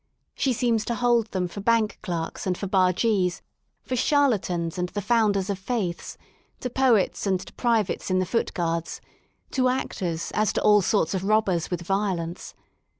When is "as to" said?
10.33-10.63